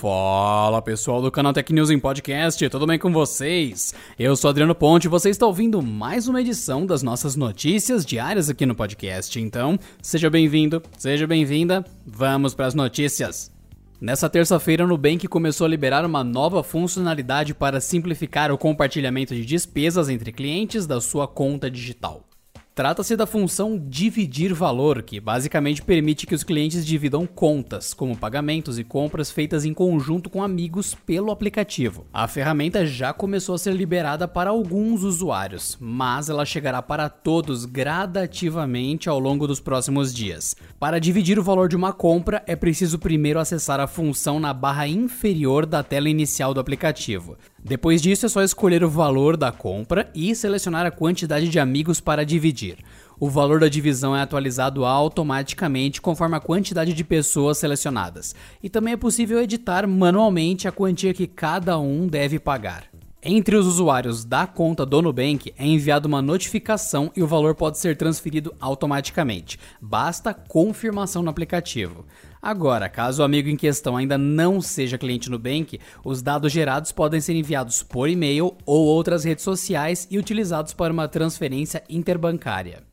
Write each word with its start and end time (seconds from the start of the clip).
Fala 0.00 0.80
pessoal 0.80 1.20
do 1.20 1.30
canal 1.30 1.52
Tech 1.52 1.70
News 1.74 1.90
em 1.90 1.98
Podcast, 1.98 2.66
tudo 2.70 2.86
bem 2.86 2.98
com 2.98 3.12
vocês? 3.12 3.92
Eu 4.18 4.34
sou 4.34 4.48
Adriano 4.48 4.74
Ponte 4.74 5.04
e 5.04 5.08
você 5.08 5.28
está 5.28 5.44
ouvindo 5.44 5.82
mais 5.82 6.26
uma 6.26 6.40
edição 6.40 6.86
das 6.86 7.02
nossas 7.02 7.36
notícias 7.36 8.06
diárias 8.06 8.48
aqui 8.48 8.64
no 8.64 8.74
podcast. 8.74 9.38
Então, 9.38 9.78
seja 10.00 10.30
bem-vindo, 10.30 10.82
seja 10.96 11.26
bem-vinda, 11.26 11.84
vamos 12.06 12.54
para 12.54 12.64
as 12.64 12.74
notícias. 12.74 13.59
Nessa 14.00 14.30
terça-feira, 14.30 14.82
o 14.82 14.86
Nubank 14.86 15.28
começou 15.28 15.66
a 15.66 15.68
liberar 15.68 16.06
uma 16.06 16.24
nova 16.24 16.62
funcionalidade 16.64 17.52
para 17.52 17.82
simplificar 17.82 18.50
o 18.50 18.56
compartilhamento 18.56 19.34
de 19.34 19.44
despesas 19.44 20.08
entre 20.08 20.32
clientes 20.32 20.86
da 20.86 21.02
sua 21.02 21.28
conta 21.28 21.70
digital. 21.70 22.29
Trata-se 22.72 23.16
da 23.16 23.26
função 23.26 23.76
dividir 23.76 24.54
valor, 24.54 25.02
que 25.02 25.18
basicamente 25.18 25.82
permite 25.82 26.24
que 26.24 26.34
os 26.34 26.44
clientes 26.44 26.86
dividam 26.86 27.26
contas, 27.26 27.92
como 27.92 28.16
pagamentos 28.16 28.78
e 28.78 28.84
compras 28.84 29.28
feitas 29.28 29.64
em 29.64 29.74
conjunto 29.74 30.30
com 30.30 30.40
amigos 30.40 30.94
pelo 30.94 31.32
aplicativo. 31.32 32.06
A 32.12 32.28
ferramenta 32.28 32.86
já 32.86 33.12
começou 33.12 33.56
a 33.56 33.58
ser 33.58 33.74
liberada 33.74 34.28
para 34.28 34.50
alguns 34.50 35.02
usuários, 35.02 35.76
mas 35.80 36.28
ela 36.28 36.46
chegará 36.46 36.80
para 36.80 37.08
todos 37.08 37.64
gradativamente 37.64 39.08
ao 39.08 39.18
longo 39.18 39.48
dos 39.48 39.58
próximos 39.58 40.14
dias. 40.14 40.54
Para 40.78 41.00
dividir 41.00 41.40
o 41.40 41.42
valor 41.42 41.68
de 41.68 41.76
uma 41.76 41.92
compra, 41.92 42.40
é 42.46 42.54
preciso 42.54 43.00
primeiro 43.00 43.40
acessar 43.40 43.80
a 43.80 43.88
função 43.88 44.38
na 44.38 44.54
barra 44.54 44.86
inferior 44.86 45.66
da 45.66 45.82
tela 45.82 46.08
inicial 46.08 46.54
do 46.54 46.60
aplicativo. 46.60 47.36
Depois 47.62 48.00
disso, 48.00 48.26
é 48.26 48.28
só 48.28 48.42
escolher 48.42 48.82
o 48.82 48.88
valor 48.88 49.36
da 49.36 49.52
compra 49.52 50.10
e 50.14 50.34
selecionar 50.34 50.86
a 50.86 50.90
quantidade 50.90 51.48
de 51.48 51.58
amigos 51.58 52.00
para 52.00 52.24
dividir. 52.24 52.78
O 53.18 53.28
valor 53.28 53.60
da 53.60 53.68
divisão 53.68 54.16
é 54.16 54.22
atualizado 54.22 54.84
automaticamente 54.84 56.00
conforme 56.00 56.36
a 56.36 56.40
quantidade 56.40 56.94
de 56.94 57.04
pessoas 57.04 57.58
selecionadas. 57.58 58.34
E 58.62 58.70
também 58.70 58.94
é 58.94 58.96
possível 58.96 59.38
editar 59.42 59.86
manualmente 59.86 60.66
a 60.66 60.72
quantia 60.72 61.12
que 61.12 61.26
cada 61.26 61.78
um 61.78 62.08
deve 62.08 62.38
pagar. 62.38 62.89
Entre 63.22 63.54
os 63.54 63.66
usuários 63.66 64.24
da 64.24 64.46
conta 64.46 64.86
do 64.86 65.02
Nubank 65.02 65.52
é 65.58 65.66
enviada 65.66 66.08
uma 66.08 66.22
notificação 66.22 67.12
e 67.14 67.22
o 67.22 67.26
valor 67.26 67.54
pode 67.54 67.78
ser 67.78 67.94
transferido 67.94 68.54
automaticamente. 68.58 69.58
Basta 69.78 70.32
confirmação 70.32 71.22
no 71.22 71.28
aplicativo. 71.28 72.06
Agora, 72.40 72.88
caso 72.88 73.20
o 73.20 73.24
amigo 73.24 73.50
em 73.50 73.56
questão 73.56 73.94
ainda 73.94 74.16
não 74.16 74.62
seja 74.62 74.96
cliente 74.96 75.28
Nubank, 75.28 75.78
os 76.02 76.22
dados 76.22 76.50
gerados 76.50 76.92
podem 76.92 77.20
ser 77.20 77.34
enviados 77.34 77.82
por 77.82 78.08
e-mail 78.08 78.56
ou 78.64 78.86
outras 78.86 79.22
redes 79.22 79.44
sociais 79.44 80.08
e 80.10 80.16
utilizados 80.16 80.72
para 80.72 80.90
uma 80.90 81.06
transferência 81.06 81.84
interbancária. 81.90 82.89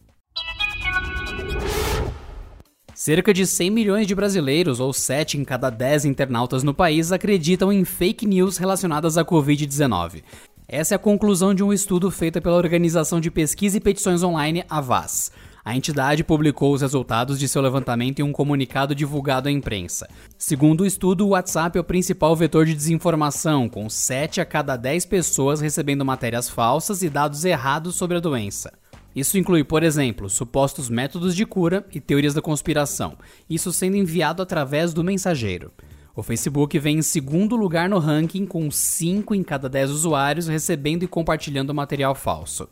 Cerca 3.07 3.33
de 3.33 3.47
100 3.47 3.71
milhões 3.71 4.05
de 4.05 4.13
brasileiros, 4.13 4.81
ou 4.81 4.91
7 4.91 5.37
em 5.37 5.45
cada 5.45 5.69
10 5.69 6.03
internautas 6.03 6.61
no 6.61 6.73
país, 6.73 7.09
acreditam 7.13 7.71
em 7.71 7.85
fake 7.85 8.27
news 8.27 8.57
relacionadas 8.57 9.17
à 9.17 9.23
Covid-19. 9.23 10.23
Essa 10.67 10.95
é 10.95 10.97
a 10.97 10.99
conclusão 10.99 11.53
de 11.53 11.63
um 11.63 11.71
estudo 11.71 12.11
feito 12.11 12.41
pela 12.41 12.57
Organização 12.57 13.21
de 13.21 13.31
Pesquisa 13.31 13.77
e 13.77 13.79
Petições 13.79 14.23
Online, 14.23 14.65
Avaz. 14.69 15.31
A 15.63 15.73
entidade 15.73 16.21
publicou 16.21 16.73
os 16.73 16.81
resultados 16.81 17.39
de 17.39 17.47
seu 17.47 17.61
levantamento 17.61 18.19
em 18.19 18.23
um 18.23 18.33
comunicado 18.33 18.93
divulgado 18.93 19.47
à 19.47 19.51
imprensa. 19.53 20.05
Segundo 20.37 20.81
o 20.81 20.85
estudo, 20.85 21.25
o 21.25 21.29
WhatsApp 21.29 21.77
é 21.77 21.81
o 21.81 21.85
principal 21.85 22.35
vetor 22.35 22.65
de 22.65 22.75
desinformação, 22.75 23.69
com 23.69 23.89
7 23.89 24.41
a 24.41 24.45
cada 24.45 24.75
10 24.75 25.05
pessoas 25.05 25.61
recebendo 25.61 26.03
matérias 26.03 26.49
falsas 26.49 27.01
e 27.01 27.09
dados 27.09 27.45
errados 27.45 27.95
sobre 27.95 28.17
a 28.17 28.19
doença. 28.19 28.69
Isso 29.17 29.35
inclui, 29.35 29.63
por 29.63 29.81
exemplo, 29.81 30.29
supostos 30.29 30.91
métodos 30.91 31.35
de 31.35 31.43
cura 31.43 31.83
e 31.91 31.99
teorias 31.99 32.35
da 32.35 32.41
conspiração, 32.41 33.17
isso 33.49 33.73
sendo 33.73 33.97
enviado 33.97 34.43
através 34.43 34.93
do 34.93 35.03
mensageiro. 35.03 35.71
O 36.15 36.21
Facebook 36.21 36.77
vem 36.77 36.99
em 36.99 37.01
segundo 37.01 37.55
lugar 37.55 37.89
no 37.89 37.97
ranking, 37.97 38.45
com 38.45 38.69
5 38.69 39.33
em 39.33 39.41
cada 39.41 39.67
10 39.67 39.89
usuários 39.89 40.47
recebendo 40.47 41.01
e 41.01 41.07
compartilhando 41.07 41.73
material 41.73 42.13
falso. 42.13 42.69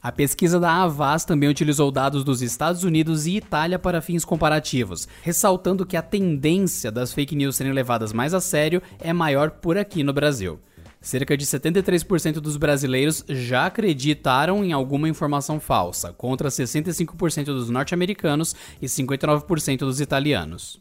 A 0.00 0.12
pesquisa 0.12 0.60
da 0.60 0.70
Avaz 0.84 1.24
também 1.24 1.48
utilizou 1.48 1.90
dados 1.90 2.22
dos 2.22 2.42
Estados 2.42 2.84
Unidos 2.84 3.26
e 3.26 3.38
Itália 3.38 3.76
para 3.76 4.00
fins 4.00 4.24
comparativos, 4.24 5.08
ressaltando 5.20 5.84
que 5.84 5.96
a 5.96 6.02
tendência 6.02 6.92
das 6.92 7.12
fake 7.12 7.34
news 7.34 7.56
serem 7.56 7.72
levadas 7.72 8.12
mais 8.12 8.32
a 8.32 8.40
sério 8.40 8.80
é 9.00 9.12
maior 9.12 9.50
por 9.50 9.76
aqui 9.76 10.04
no 10.04 10.12
Brasil. 10.12 10.60
Cerca 11.00 11.36
de 11.36 11.46
73% 11.46 12.34
dos 12.34 12.56
brasileiros 12.56 13.24
já 13.28 13.66
acreditaram 13.66 14.64
em 14.64 14.72
alguma 14.72 15.08
informação 15.08 15.60
falsa, 15.60 16.12
contra 16.12 16.48
65% 16.48 17.44
dos 17.44 17.70
norte-americanos 17.70 18.54
e 18.82 18.86
59% 18.86 19.78
dos 19.78 20.00
italianos. 20.00 20.80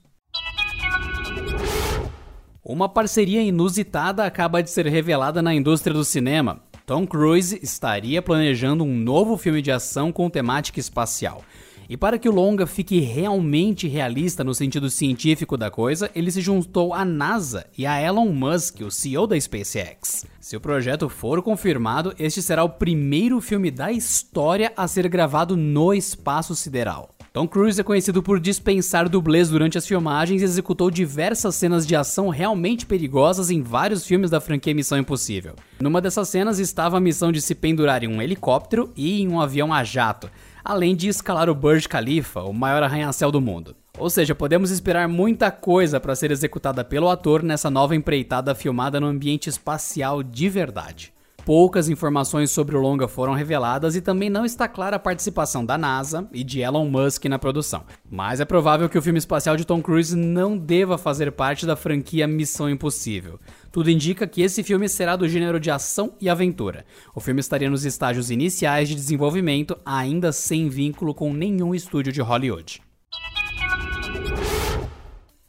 Uma 2.64 2.90
parceria 2.90 3.42
inusitada 3.42 4.26
acaba 4.26 4.62
de 4.62 4.70
ser 4.70 4.88
revelada 4.88 5.42
na 5.42 5.54
indústria 5.54 5.94
do 5.94 6.04
cinema. 6.04 6.62
Tom 6.86 7.06
Cruise 7.06 7.58
estaria 7.62 8.22
planejando 8.22 8.84
um 8.84 8.94
novo 8.94 9.38
filme 9.38 9.62
de 9.62 9.72
ação 9.72 10.12
com 10.12 10.30
temática 10.30 10.80
espacial. 10.80 11.44
E 11.90 11.96
para 11.96 12.20
que 12.20 12.28
o 12.28 12.34
longa 12.34 12.68
fique 12.68 13.00
realmente 13.00 13.88
realista 13.88 14.44
no 14.44 14.54
sentido 14.54 14.90
científico 14.90 15.56
da 15.56 15.72
coisa, 15.72 16.12
ele 16.14 16.30
se 16.30 16.42
juntou 16.42 16.94
à 16.94 17.06
NASA 17.06 17.66
e 17.78 17.86
a 17.86 18.02
Elon 18.02 18.30
Musk, 18.30 18.82
o 18.82 18.92
CEO 18.92 19.26
da 19.26 19.40
SpaceX. 19.40 20.26
Se 20.42 20.58
o 20.58 20.62
projeto 20.62 21.08
for 21.08 21.42
confirmado, 21.42 22.14
este 22.20 22.42
será 22.42 22.64
o 22.64 22.70
primeiro 22.70 23.40
filme 23.40 23.72
da 23.72 23.90
história 23.90 24.74
a 24.76 24.86
ser 24.86 25.08
gravado 25.08 25.56
no 25.56 25.94
espaço 25.94 26.54
sideral. 26.56 27.16
Tom 27.38 27.48
Cruise 27.48 27.80
é 27.80 27.84
conhecido 27.84 28.24
por 28.24 28.40
dispensar 28.40 29.08
dublês 29.08 29.48
durante 29.50 29.78
as 29.78 29.86
filmagens 29.86 30.42
e 30.42 30.46
executou 30.46 30.90
diversas 30.90 31.54
cenas 31.54 31.86
de 31.86 31.96
ação 31.96 32.30
realmente 32.30 32.84
perigosas 32.84 33.52
em 33.52 33.62
vários 33.62 34.08
filmes 34.08 34.32
da 34.32 34.42
franquia 34.42 34.74
Missão 34.74 34.98
Impossível. 34.98 35.54
Numa 35.80 36.02
dessas 36.02 36.30
cenas 36.30 36.58
estava 36.58 36.98
a 36.98 37.00
missão 37.00 37.32
de 37.32 37.40
se 37.40 37.54
pendurar 37.54 38.04
em 38.04 38.08
um 38.08 38.22
helicóptero 38.22 38.92
e 38.96 39.22
em 39.22 39.28
um 39.28 39.40
avião 39.40 39.72
a 39.72 39.84
jato, 39.84 40.32
além 40.68 40.98
de 40.98 41.08
escalar 41.08 41.50
o 41.50 41.56
Burj 41.56 41.88
Khalifa, 41.88 42.42
o 42.42 42.52
maior 42.52 42.84
arranha-céu 42.84 43.32
do 43.32 43.40
mundo. 43.40 43.74
Ou 43.98 44.10
seja, 44.10 44.36
podemos 44.36 44.70
esperar 44.70 45.08
muita 45.08 45.50
coisa 45.50 45.98
para 45.98 46.14
ser 46.14 46.30
executada 46.30 46.84
pelo 46.84 47.08
ator 47.08 47.42
nessa 47.42 47.70
nova 47.70 47.96
empreitada 47.96 48.54
filmada 48.54 49.00
no 49.00 49.08
ambiente 49.08 49.48
espacial 49.48 50.22
de 50.22 50.50
verdade. 50.50 51.14
Poucas 51.48 51.88
informações 51.88 52.52
sobre 52.52 52.76
o 52.76 52.82
longa 52.82 53.08
foram 53.08 53.34
reveladas 53.34 53.96
e 53.96 54.02
também 54.02 54.30
não 54.30 54.44
está 54.44 54.68
clara 54.68 54.98
a 54.98 55.00
participação 55.00 55.66
da 55.66 55.78
NASA 55.78 56.28
e 56.34 56.44
de 56.44 56.60
Elon 56.60 56.90
Musk 56.90 57.24
na 57.24 57.40
produção. 57.40 57.86
Mas 58.12 58.42
é 58.42 58.46
provável 58.46 58.90
que 58.90 58.98
o 58.98 59.02
filme 59.02 59.18
espacial 59.18 59.56
de 59.56 59.64
Tom 59.64 59.82
Cruise 59.82 60.14
não 60.14 60.58
deva 60.58 60.98
fazer 60.98 61.32
parte 61.32 61.66
da 61.66 61.78
franquia 61.78 62.28
Missão 62.28 62.70
Impossível. 62.70 63.40
Tudo 63.72 63.90
indica 63.90 64.28
que 64.28 64.42
esse 64.42 64.62
filme 64.62 64.90
será 64.90 65.16
do 65.16 65.26
gênero 65.26 65.58
de 65.58 65.72
ação 65.72 66.12
e 66.20 66.30
aventura. 66.30 66.84
O 67.16 67.22
filme 67.22 67.40
estaria 67.40 67.70
nos 67.70 67.86
estágios 67.86 68.30
iniciais 68.30 68.90
de 68.90 68.96
desenvolvimento, 68.96 69.80
ainda 69.86 70.34
sem 70.34 70.68
vínculo 70.68 71.14
com 71.14 71.32
nenhum 71.32 71.74
estúdio 71.74 72.12
de 72.12 72.20
Hollywood. 72.20 72.82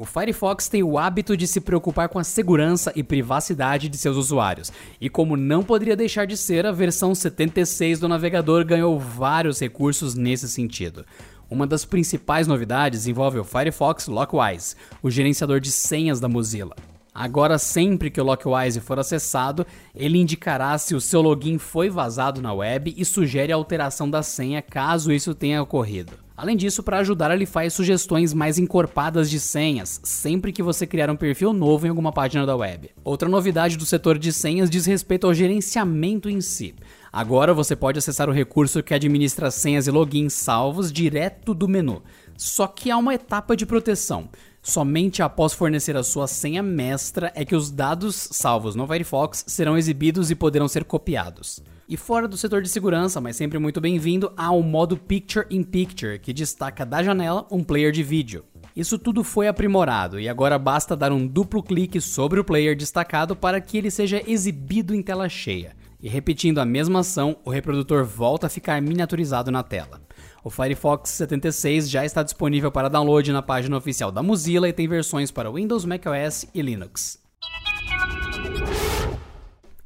O 0.00 0.04
Firefox 0.04 0.68
tem 0.68 0.80
o 0.80 0.96
hábito 0.96 1.36
de 1.36 1.44
se 1.44 1.60
preocupar 1.60 2.08
com 2.08 2.20
a 2.20 2.24
segurança 2.24 2.92
e 2.94 3.02
privacidade 3.02 3.88
de 3.88 3.98
seus 3.98 4.16
usuários, 4.16 4.70
e 5.00 5.10
como 5.10 5.36
não 5.36 5.64
poderia 5.64 5.96
deixar 5.96 6.24
de 6.24 6.36
ser, 6.36 6.64
a 6.64 6.70
versão 6.70 7.16
76 7.16 7.98
do 7.98 8.06
navegador 8.06 8.64
ganhou 8.64 8.96
vários 8.96 9.58
recursos 9.58 10.14
nesse 10.14 10.48
sentido. 10.48 11.04
Uma 11.50 11.66
das 11.66 11.84
principais 11.84 12.46
novidades 12.46 13.08
envolve 13.08 13.40
o 13.40 13.44
Firefox 13.44 14.06
Lockwise, 14.06 14.76
o 15.02 15.10
gerenciador 15.10 15.58
de 15.58 15.72
senhas 15.72 16.20
da 16.20 16.28
Mozilla. 16.28 16.76
Agora, 17.12 17.58
sempre 17.58 18.08
que 18.08 18.20
o 18.20 18.24
Lockwise 18.24 18.78
for 18.78 19.00
acessado, 19.00 19.66
ele 19.96 20.18
indicará 20.18 20.78
se 20.78 20.94
o 20.94 21.00
seu 21.00 21.20
login 21.20 21.58
foi 21.58 21.90
vazado 21.90 22.40
na 22.40 22.52
web 22.52 22.94
e 22.96 23.04
sugere 23.04 23.52
a 23.52 23.56
alteração 23.56 24.08
da 24.08 24.22
senha 24.22 24.62
caso 24.62 25.10
isso 25.10 25.34
tenha 25.34 25.60
ocorrido. 25.60 26.27
Além 26.38 26.56
disso, 26.56 26.84
para 26.84 26.98
ajudar, 26.98 27.32
ele 27.32 27.44
faz 27.44 27.74
sugestões 27.74 28.32
mais 28.32 28.60
encorpadas 28.60 29.28
de 29.28 29.40
senhas, 29.40 30.00
sempre 30.04 30.52
que 30.52 30.62
você 30.62 30.86
criar 30.86 31.10
um 31.10 31.16
perfil 31.16 31.52
novo 31.52 31.84
em 31.84 31.88
alguma 31.88 32.12
página 32.12 32.46
da 32.46 32.54
web. 32.54 32.90
Outra 33.02 33.28
novidade 33.28 33.76
do 33.76 33.84
setor 33.84 34.16
de 34.16 34.32
senhas 34.32 34.70
diz 34.70 34.86
respeito 34.86 35.26
ao 35.26 35.34
gerenciamento 35.34 36.30
em 36.30 36.40
si. 36.40 36.76
Agora 37.12 37.52
você 37.52 37.74
pode 37.74 37.98
acessar 37.98 38.28
o 38.28 38.32
recurso 38.32 38.84
que 38.84 38.94
administra 38.94 39.50
senhas 39.50 39.88
e 39.88 39.90
logins 39.90 40.32
salvos 40.32 40.92
direto 40.92 41.52
do 41.52 41.66
menu. 41.66 42.04
Só 42.36 42.68
que 42.68 42.88
há 42.88 42.96
uma 42.96 43.14
etapa 43.14 43.56
de 43.56 43.66
proteção. 43.66 44.28
Somente 44.62 45.24
após 45.24 45.52
fornecer 45.52 45.96
a 45.96 46.04
sua 46.04 46.28
senha 46.28 46.62
mestra 46.62 47.32
é 47.34 47.44
que 47.44 47.56
os 47.56 47.68
dados 47.68 48.28
salvos 48.30 48.76
no 48.76 48.86
Firefox 48.86 49.44
serão 49.48 49.76
exibidos 49.76 50.30
e 50.30 50.36
poderão 50.36 50.68
ser 50.68 50.84
copiados. 50.84 51.60
E 51.90 51.96
fora 51.96 52.28
do 52.28 52.36
setor 52.36 52.60
de 52.60 52.68
segurança, 52.68 53.18
mas 53.18 53.34
sempre 53.34 53.58
muito 53.58 53.80
bem-vindo, 53.80 54.30
há 54.36 54.50
o 54.50 54.62
modo 54.62 54.94
Picture 54.94 55.46
in 55.50 55.62
Picture, 55.62 56.18
que 56.18 56.34
destaca 56.34 56.84
da 56.84 57.02
janela 57.02 57.46
um 57.50 57.64
player 57.64 57.90
de 57.90 58.02
vídeo. 58.02 58.44
Isso 58.76 58.98
tudo 58.98 59.24
foi 59.24 59.48
aprimorado 59.48 60.20
e 60.20 60.28
agora 60.28 60.58
basta 60.58 60.94
dar 60.94 61.12
um 61.12 61.26
duplo 61.26 61.62
clique 61.62 61.98
sobre 61.98 62.38
o 62.38 62.44
player 62.44 62.76
destacado 62.76 63.34
para 63.34 63.58
que 63.58 63.78
ele 63.78 63.90
seja 63.90 64.22
exibido 64.30 64.94
em 64.94 65.00
tela 65.00 65.30
cheia. 65.30 65.74
e 66.00 66.08
repetindo 66.08 66.58
a 66.58 66.64
mesma 66.64 67.00
ação, 67.00 67.38
o 67.42 67.50
reprodutor 67.50 68.04
volta 68.04 68.46
a 68.46 68.50
ficar 68.50 68.80
miniaturizado 68.82 69.50
na 69.50 69.62
tela. 69.62 70.00
O 70.44 70.50
Firefox 70.50 71.08
76 71.10 71.90
já 71.90 72.04
está 72.04 72.22
disponível 72.22 72.70
para 72.70 72.90
download 72.90 73.32
na 73.32 73.42
página 73.42 73.76
oficial 73.76 74.12
da 74.12 74.22
Mozilla 74.22 74.68
e 74.68 74.74
tem 74.74 74.86
versões 74.86 75.30
para 75.30 75.50
Windows, 75.50 75.86
macOS 75.86 76.46
e 76.54 76.60
Linux. 76.60 77.18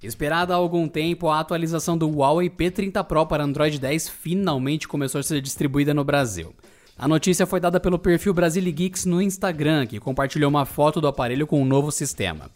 Esperada 0.03 0.53
há 0.53 0.57
algum 0.57 0.89
tempo, 0.89 1.29
a 1.29 1.39
atualização 1.39 1.97
do 1.97 2.09
Huawei 2.09 2.51
P30 2.51 3.05
Pro 3.05 3.25
para 3.25 3.45
Android 3.45 3.79
10 3.79 4.09
finalmente 4.09 4.89
começou 4.89 5.21
a 5.21 5.23
ser 5.23 5.41
distribuída 5.41 5.95
no 5.95 6.03
Brasil. 6.03 6.53
A 6.99 7.07
notícia 7.07 7.47
foi 7.47 7.61
dada 7.61 7.79
pelo 7.79 7.99
perfil 7.99 8.35
Geeks 8.35 9.05
no 9.05 9.23
Instagram, 9.23 9.87
que 9.87 10.01
compartilhou 10.01 10.51
uma 10.51 10.67
foto 10.67 11.01
do 11.01 11.07
aparelho 11.07 11.47
com 11.47 11.63
um 11.63 11.65
novo 11.65 11.93
sistema. 11.93 12.51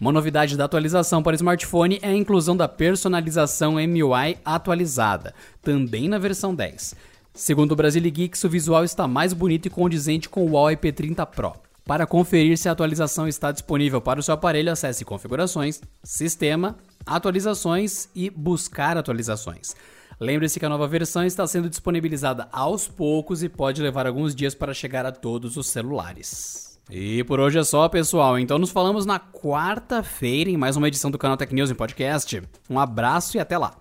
Uma 0.00 0.12
novidade 0.12 0.56
da 0.56 0.64
atualização 0.64 1.22
para 1.22 1.34
smartphone 1.34 1.98
é 2.02 2.08
a 2.08 2.16
inclusão 2.16 2.56
da 2.56 2.68
personalização 2.68 3.74
MUI 3.74 4.38
atualizada, 4.44 5.34
também 5.60 6.08
na 6.08 6.18
versão 6.18 6.54
10. 6.54 6.94
Segundo 7.34 7.72
o 7.72 8.10
Geeks, 8.10 8.44
o 8.44 8.48
visual 8.48 8.84
está 8.84 9.08
mais 9.08 9.32
bonito 9.32 9.66
e 9.66 9.70
condizente 9.70 10.28
com 10.28 10.44
o 10.44 10.52
Huawei 10.52 10.76
P30 10.76 11.26
Pro. 11.26 11.54
Para 11.84 12.06
conferir 12.06 12.56
se 12.56 12.68
a 12.68 12.72
atualização 12.72 13.26
está 13.26 13.50
disponível 13.50 14.00
para 14.00 14.20
o 14.20 14.22
seu 14.22 14.34
aparelho, 14.34 14.70
acesse 14.70 15.04
Configurações, 15.04 15.80
Sistema, 16.02 16.76
Atualizações 17.06 18.08
e 18.14 18.30
Buscar 18.30 18.96
atualizações. 18.96 19.74
Lembre-se 20.20 20.60
que 20.60 20.66
a 20.66 20.68
nova 20.68 20.86
versão 20.86 21.24
está 21.24 21.46
sendo 21.46 21.68
disponibilizada 21.68 22.48
aos 22.52 22.86
poucos 22.86 23.42
e 23.42 23.48
pode 23.48 23.82
levar 23.82 24.06
alguns 24.06 24.34
dias 24.34 24.54
para 24.54 24.74
chegar 24.74 25.04
a 25.04 25.12
todos 25.12 25.56
os 25.56 25.66
celulares. 25.66 26.78
E 26.90 27.24
por 27.24 27.40
hoje 27.40 27.58
é 27.58 27.64
só, 27.64 27.88
pessoal. 27.88 28.38
Então 28.38 28.58
nos 28.58 28.70
falamos 28.70 29.06
na 29.06 29.18
quarta-feira 29.18 30.50
em 30.50 30.56
mais 30.56 30.76
uma 30.76 30.88
edição 30.88 31.10
do 31.10 31.18
canal 31.18 31.36
Tech 31.36 31.54
News 31.54 31.70
em 31.70 31.74
podcast. 31.74 32.42
Um 32.68 32.78
abraço 32.78 33.36
e 33.36 33.40
até 33.40 33.56
lá. 33.56 33.74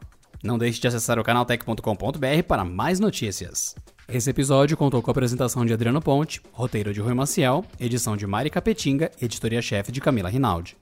Não 0.43 0.57
deixe 0.57 0.81
de 0.81 0.87
acessar 0.87 1.19
o 1.19 1.23
canaltech.com.br 1.23 2.43
para 2.47 2.65
mais 2.65 2.99
notícias. 2.99 3.75
Esse 4.07 4.29
episódio 4.29 4.75
contou 4.75 5.01
com 5.01 5.09
a 5.09 5.13
apresentação 5.13 5.65
de 5.65 5.73
Adriano 5.73 6.01
Ponte, 6.01 6.41
roteiro 6.51 6.93
de 6.93 6.99
Rui 6.99 7.13
Maciel, 7.13 7.63
edição 7.79 8.17
de 8.17 8.25
Mari 8.25 8.49
Capetinga, 8.49 9.11
editoria-chefe 9.21 9.91
de 9.91 10.01
Camila 10.01 10.29
Rinaldi. 10.29 10.75